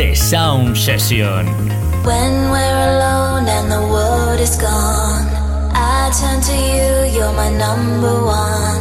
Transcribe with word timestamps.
The 0.00 0.14
Sound 0.14 0.78
Session. 0.78 1.44
When 2.08 2.32
we're 2.48 2.84
alone 2.88 3.44
and 3.44 3.70
the 3.70 3.84
world 3.92 4.40
is 4.40 4.56
gone, 4.56 5.28
I 5.76 6.08
turn 6.16 6.40
to 6.40 6.56
you, 6.56 7.20
you're 7.20 7.36
my 7.36 7.50
number 7.52 8.16
one. 8.24 8.80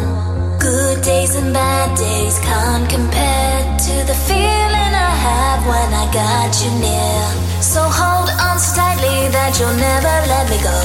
Good 0.59 1.03
days 1.03 1.35
and 1.35 1.51
bad 1.51 1.91
days 1.99 2.39
can't 2.39 2.87
compare 2.87 3.59
to 3.67 3.95
the 4.07 4.15
feeling 4.31 4.93
I 4.95 5.11
have 5.27 5.59
when 5.67 5.89
I 5.91 6.07
got 6.15 6.55
you 6.63 6.71
near. 6.79 7.23
So 7.59 7.83
hold 7.83 8.31
on 8.39 8.55
so 8.57 8.79
tightly 8.79 9.27
that 9.35 9.59
you'll 9.59 9.75
never 9.75 10.15
let 10.31 10.47
me 10.47 10.59
go. 10.63 10.79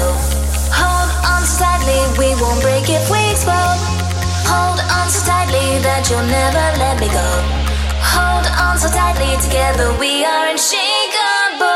Hold 0.75 1.11
on 1.30 1.47
so 1.47 1.62
we 2.19 2.35
won't 2.43 2.61
break 2.61 2.91
if 2.91 3.07
we 3.07 3.23
explode. 3.30 3.79
Hold 4.51 4.83
on 4.98 5.07
so 5.15 5.30
tightly 5.30 5.79
that 5.87 6.11
you'll 6.11 6.27
never 6.27 6.66
let 6.83 6.98
me 6.98 7.07
go 7.07 7.64
bound 8.74 8.80
so 8.80 8.88
tightly 8.88 9.37
together, 9.42 9.96
we 9.98 10.24
are 10.24 10.48
unshakable. 10.48 11.74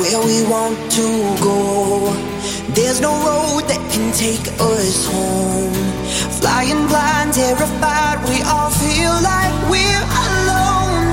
where 0.00 0.20
we 0.24 0.38
want 0.48 0.76
to 0.98 1.06
go. 1.42 2.12
There's 2.76 3.00
no 3.00 3.12
road 3.28 3.62
that 3.70 3.82
can 3.92 4.12
take 4.12 4.46
us 4.60 5.06
home. 5.06 5.74
Flying 6.40 6.86
blind, 6.86 7.34
terrified, 7.34 8.18
we 8.30 8.42
all 8.42 8.70
feel 8.70 9.14
like 9.32 9.54
we're 9.72 10.06
alone. 10.26 11.06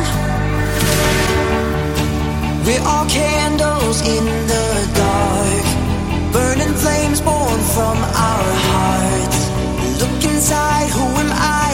We're 2.66 2.86
all 2.92 3.08
candles 3.10 4.02
in 4.02 4.26
the 4.52 4.68
dark, 5.02 5.66
burning 6.34 6.74
flames 6.74 7.22
born 7.22 7.60
from 7.76 7.98
our 8.30 8.50
hearts. 8.70 9.40
Look 10.02 10.24
inside, 10.32 10.90
who 10.90 11.06
am 11.24 11.32
I? 11.32 11.65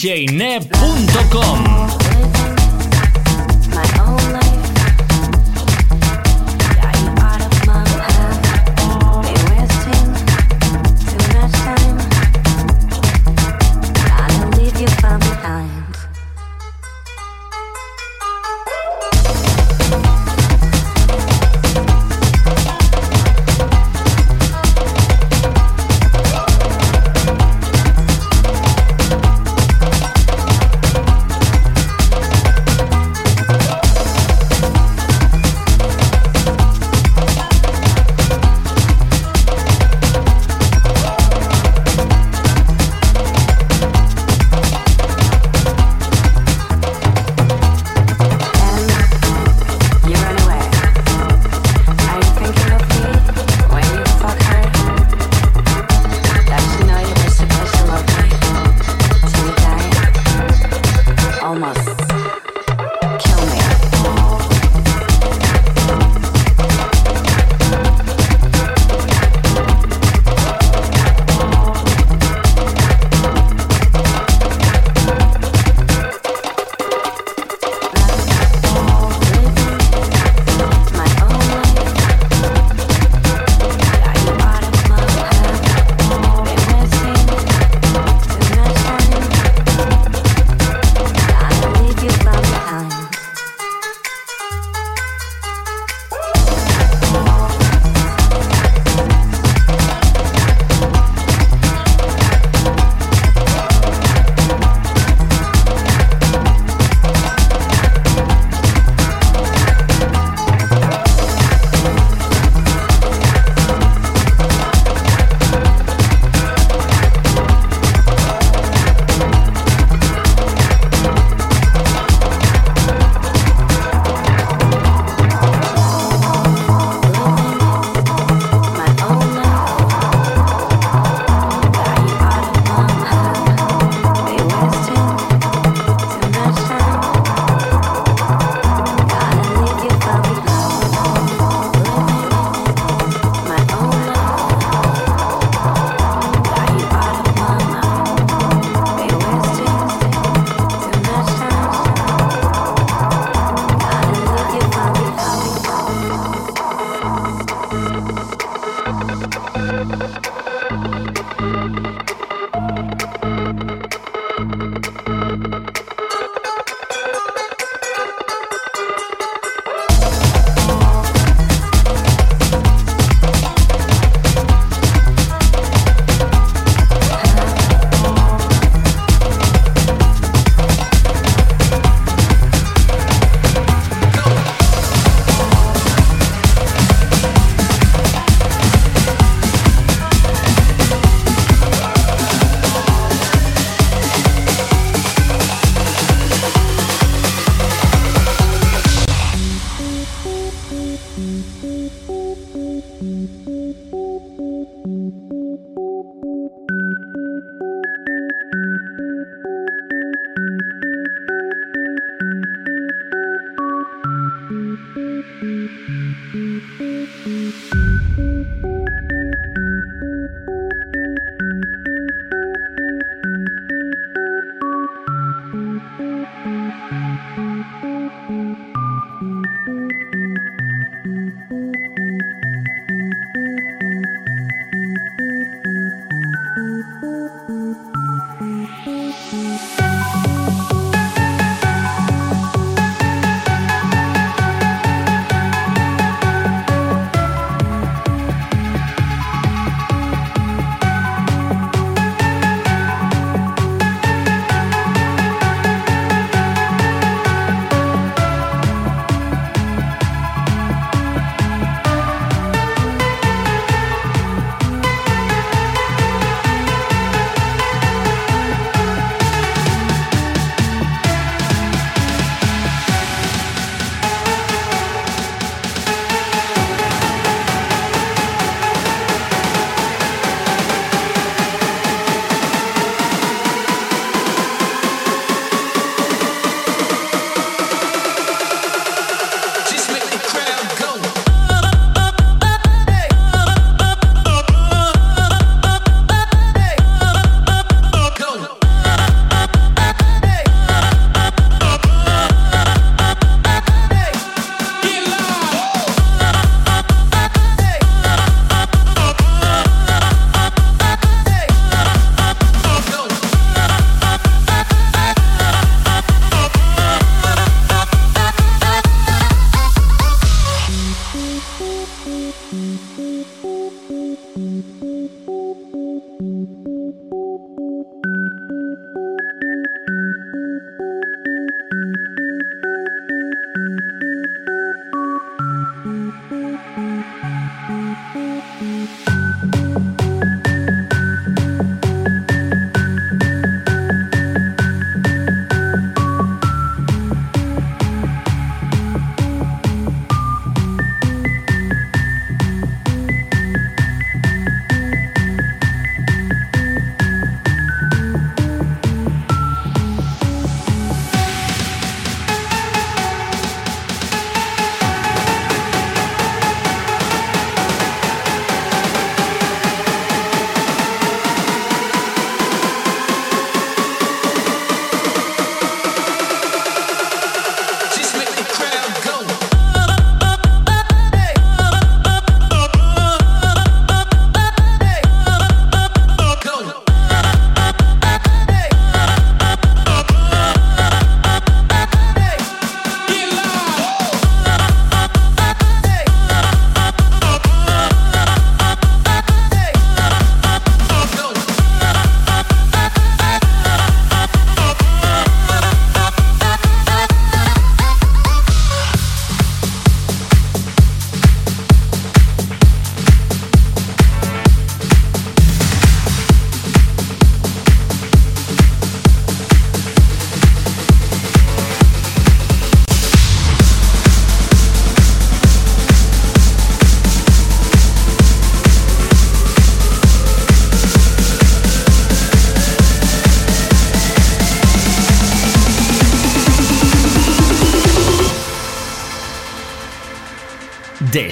www.djnev.com 0.00 0.79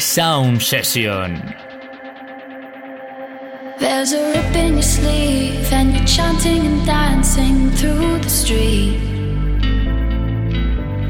Sound 0.09 0.63
Session. 0.63 1.55
There's 3.79 4.13
a 4.15 4.33
rip 4.33 4.57
in 4.57 4.73
your 4.73 4.83
sleeve, 4.83 5.71
and 5.71 5.95
you're 5.95 6.07
chanting 6.07 6.65
and 6.65 6.87
dancing 6.87 7.71
through 7.73 8.19
the 8.21 8.31
street. 8.31 9.01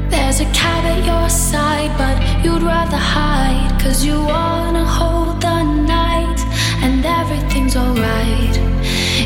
There's 0.09 0.41
a 0.41 0.49
cab 0.51 0.83
at 0.83 1.05
your 1.05 1.29
side, 1.29 1.91
but 1.97 2.17
you'd 2.43 2.61
rather 2.61 2.97
hide, 2.97 3.81
cause 3.81 4.03
you 4.03 4.19
wanna 4.19 4.83
hold 4.83 5.41
the 5.41 5.63
night, 5.63 6.39
and 6.83 7.05
everything's 7.05 7.77
alright. 7.77 8.55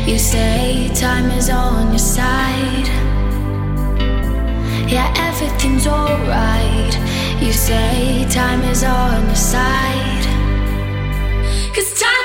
You 0.06 0.20
say 0.20 0.88
time 0.94 1.32
is 1.32 1.50
on 1.50 1.88
your 1.88 1.98
side. 1.98 2.63
You 7.44 7.52
say 7.52 8.26
time 8.30 8.62
is 8.62 8.82
on 8.82 9.26
your 9.26 9.36
side. 9.36 10.24
Cause 11.74 12.00
time 12.00 12.23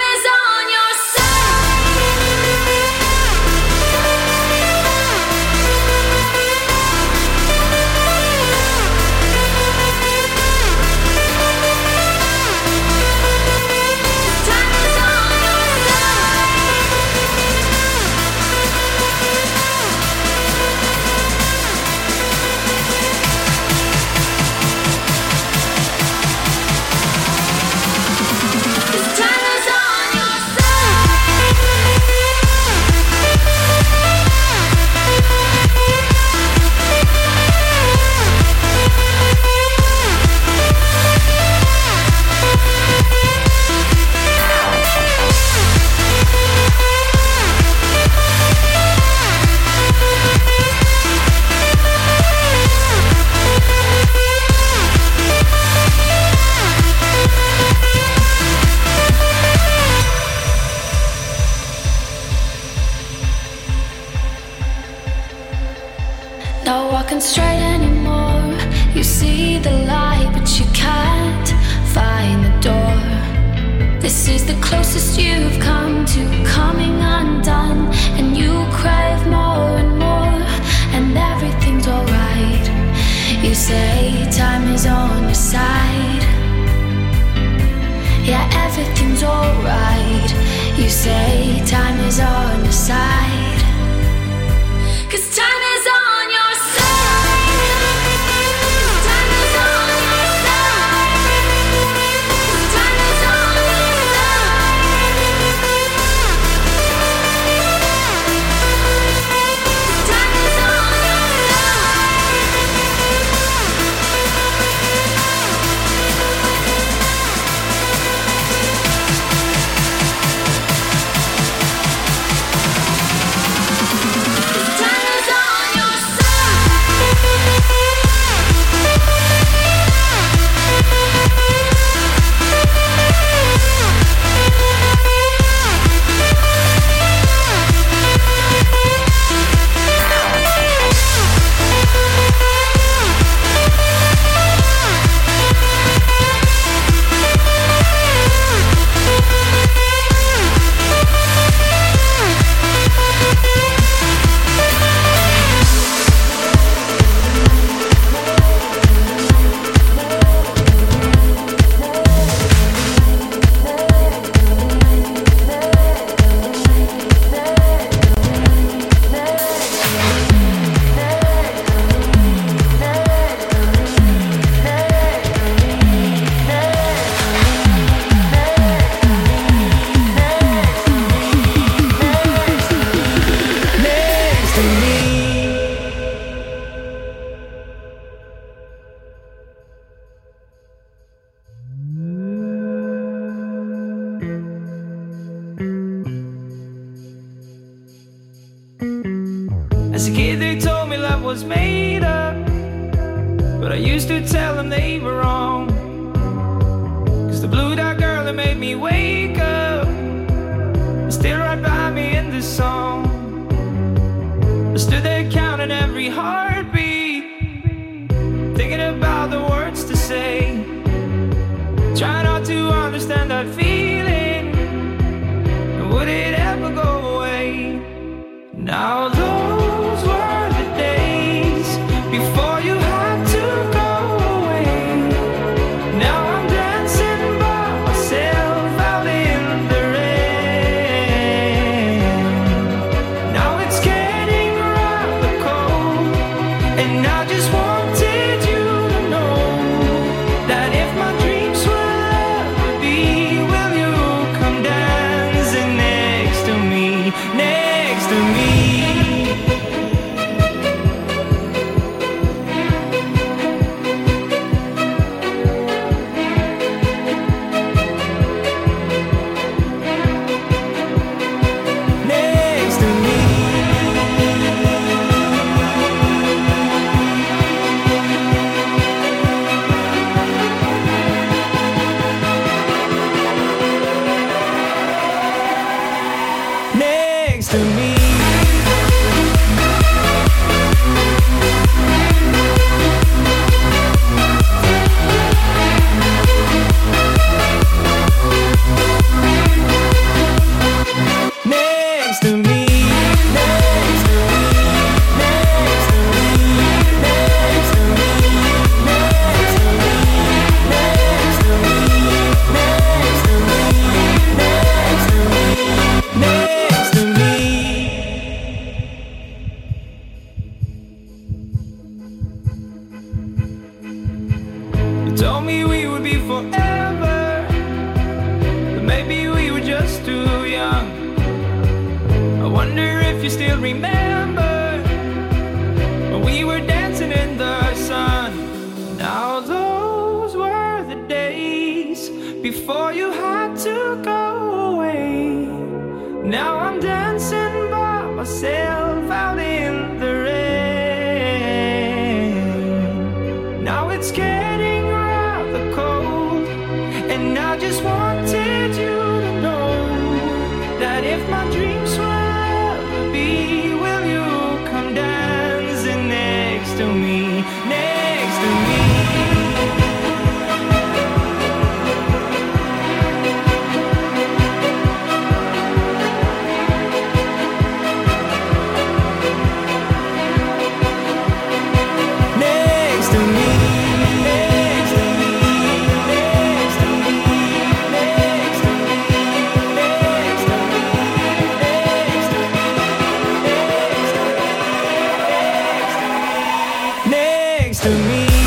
next 397.08 397.82
to 397.84 397.90
me. 397.90 398.39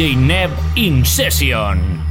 DJ 0.00 0.16
Neb 0.16 0.50
In 0.76 1.04
Session. 1.04 2.09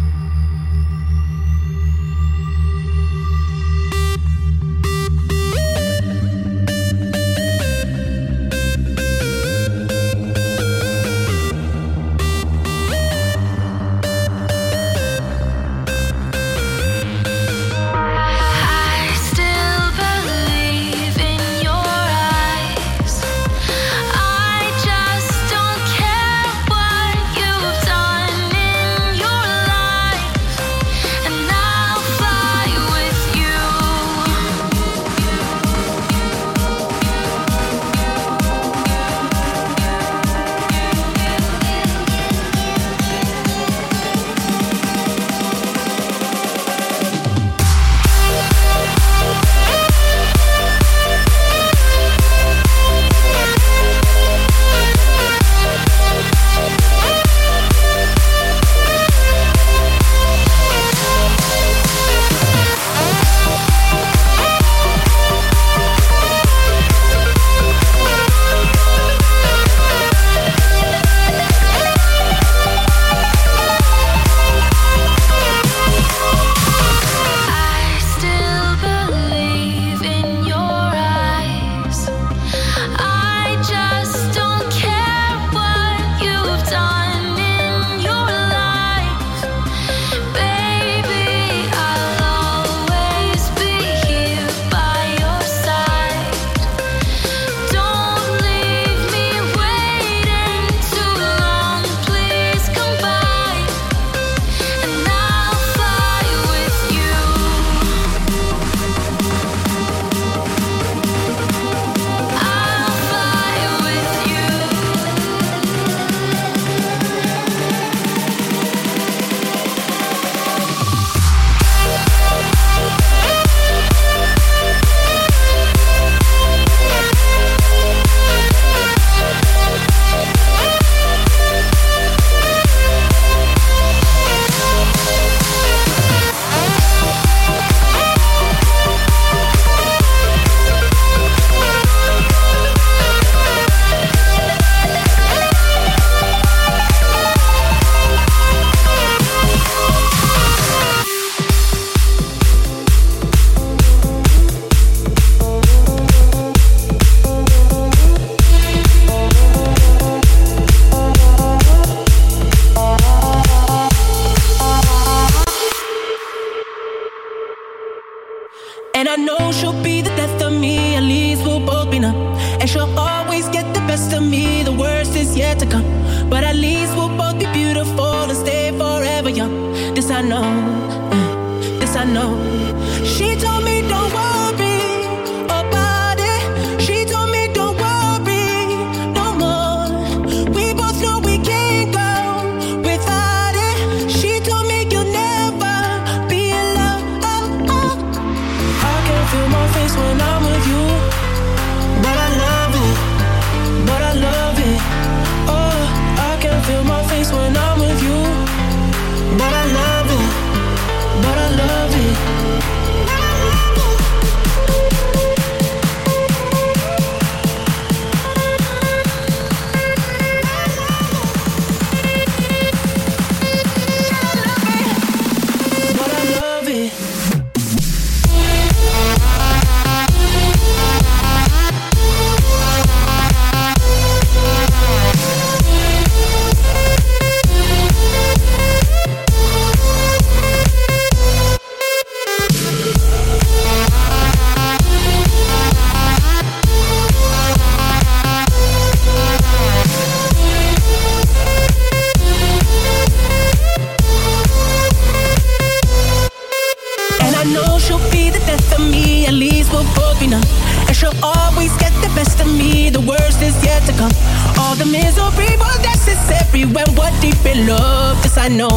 is 265.09 265.17
horrible, 265.17 265.75
that's 265.81 266.07
is 266.07 266.31
everywhere. 266.41 266.85
What 266.95 267.13
deep 267.21 267.43
in 267.45 267.67
love? 267.67 268.21
This 268.21 268.37
I 268.37 268.47
know, 268.47 268.69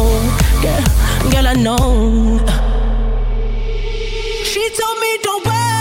girl, 0.61 0.83
girl 1.31 1.47
I 1.47 1.53
know. 1.53 2.39
She 4.43 4.63
told 4.77 4.99
me 4.99 5.17
don't 5.21 5.45
worry. 5.45 5.72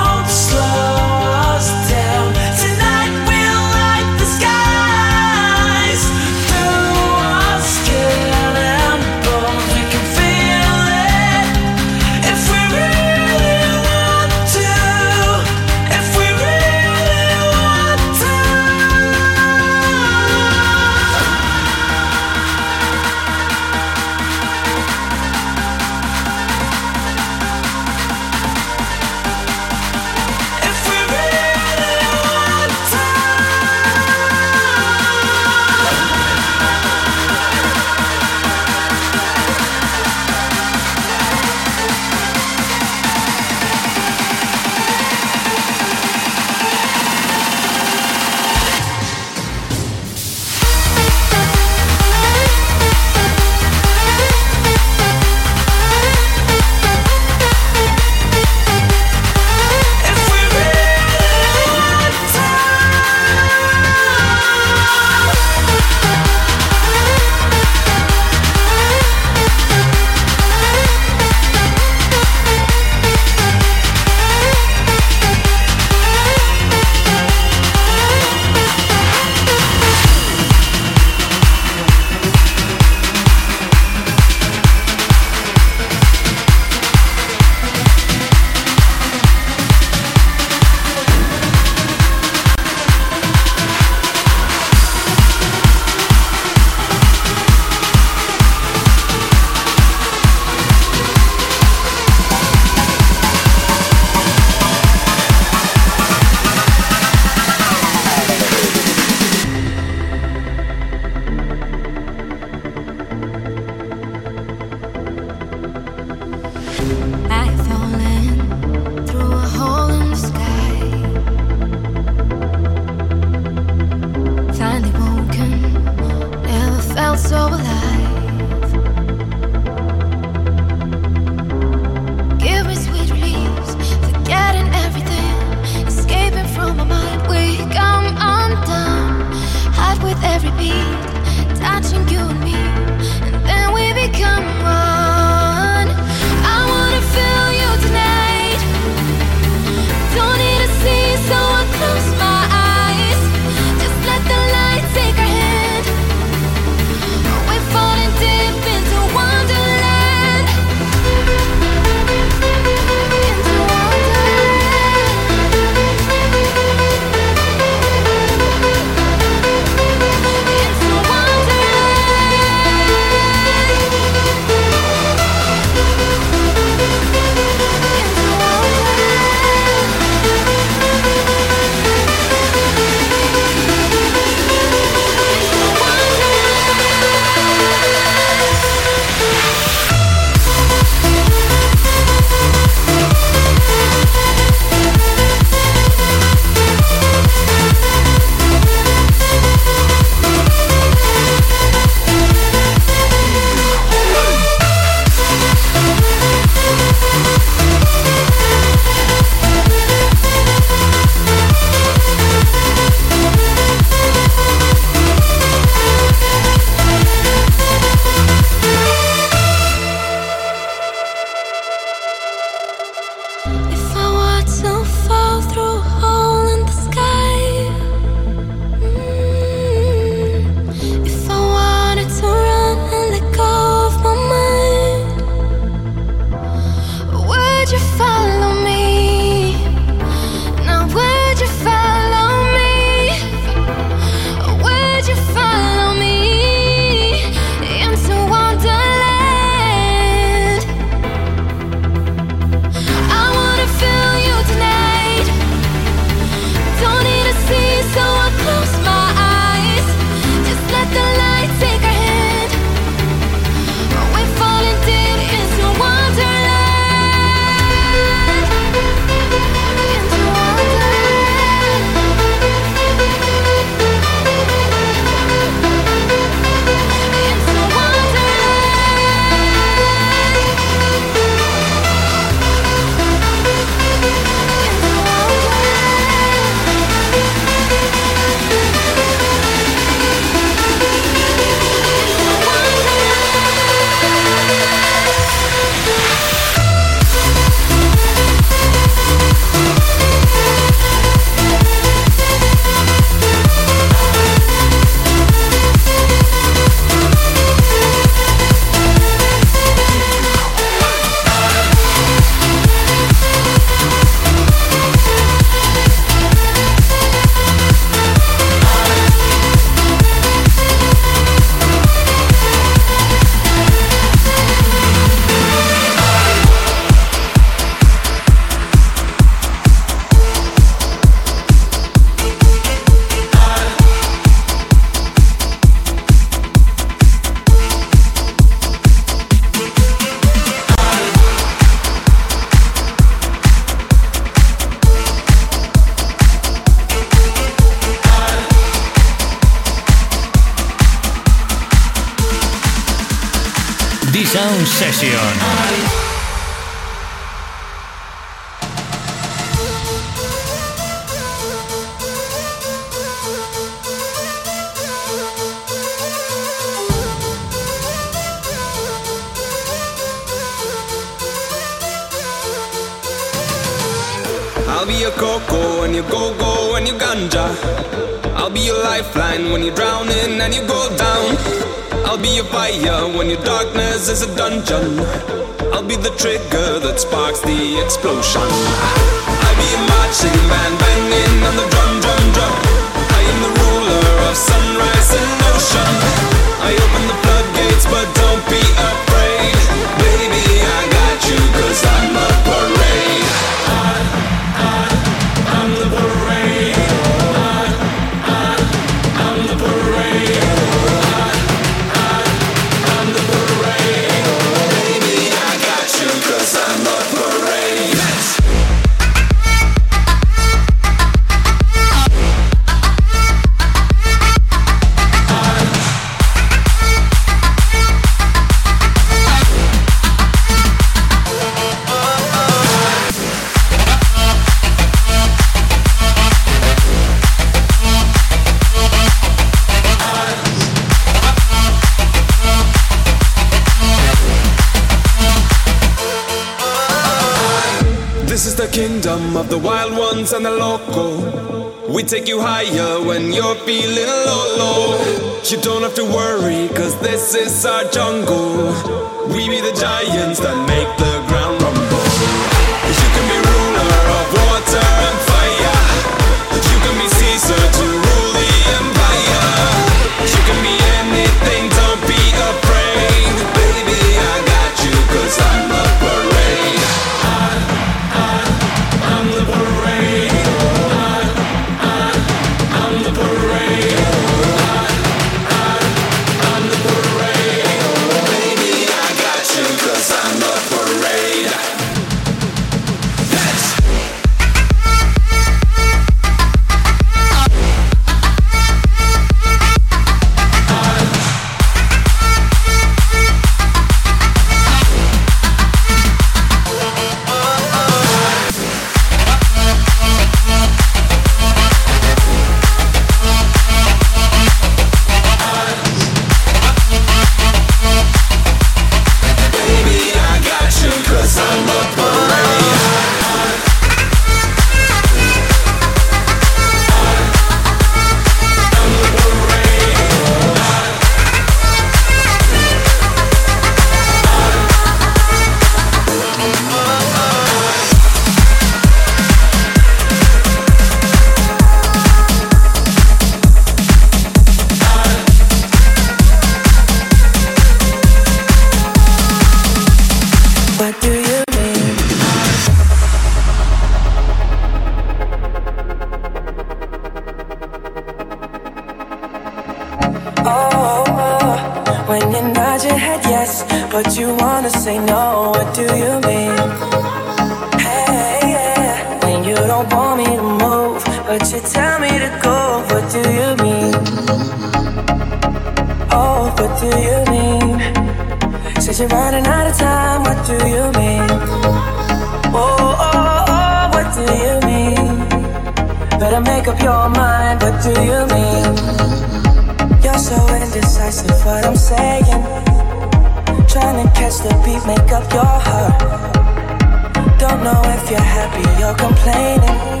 You're 598.10 598.18
happy, 598.18 598.66
you're 598.80 598.94
complaining. 598.94 600.00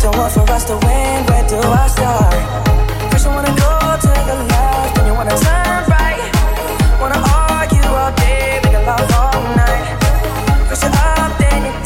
Don't 0.00 0.16
want 0.18 0.32
for 0.32 0.42
us 0.50 0.64
to 0.64 0.74
win. 0.74 1.24
Where 1.26 1.46
do 1.46 1.58
I 1.62 1.86
start? 1.86 2.34
First, 3.12 3.26
you 3.26 3.30
wanna 3.30 3.54
go 3.54 3.72
to 4.04 4.12
the 4.26 4.36
left, 4.50 4.96
then 4.96 5.06
you 5.06 5.14
wanna 5.14 5.38
turn 5.38 5.86
right. 5.86 6.18
Wanna 7.00 7.22
argue 7.22 7.86
all 7.94 8.10
day, 8.18 8.58
make 8.64 8.74
love 8.84 9.06
all 9.22 9.38
night. 9.54 9.86
First, 10.68 10.82
you're 10.82 10.98
up, 10.98 11.38
then 11.38 11.66
you 11.66 11.85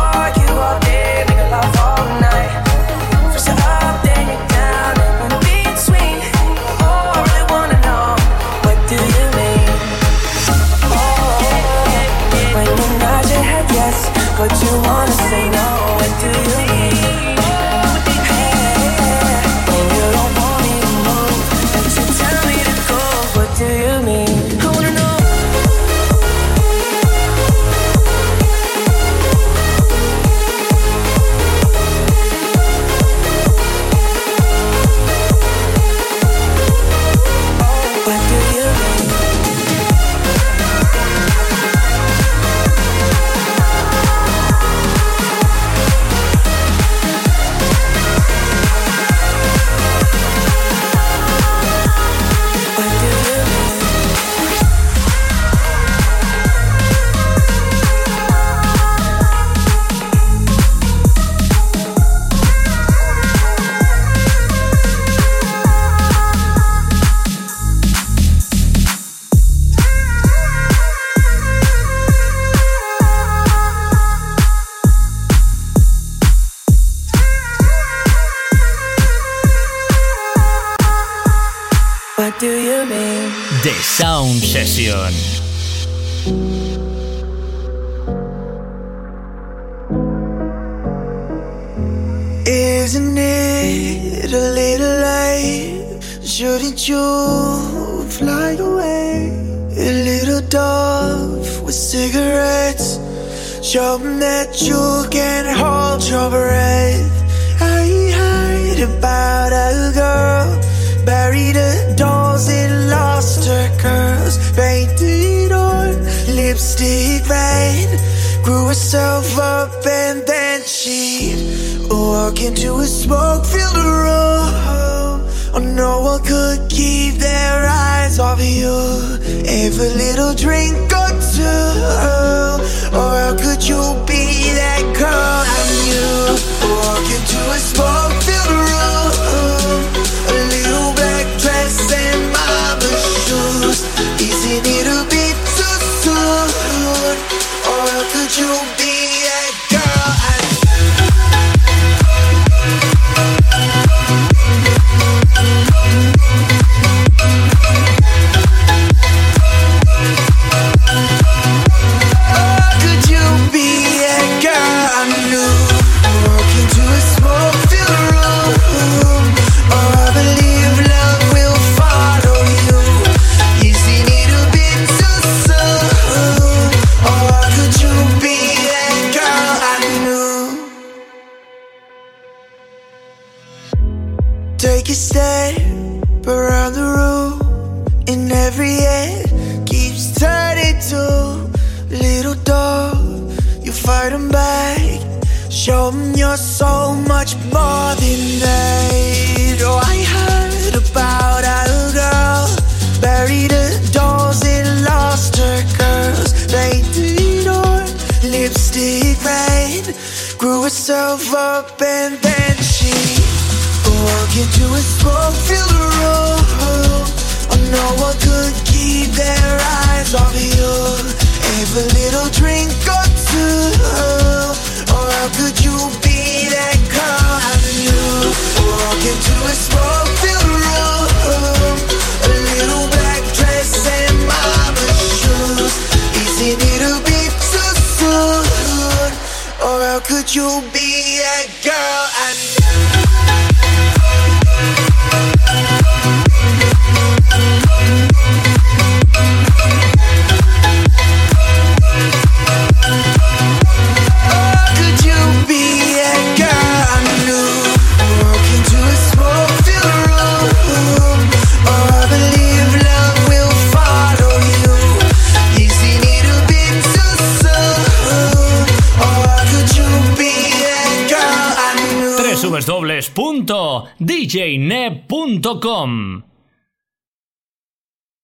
all 1.63 2.19
night. 2.19 2.30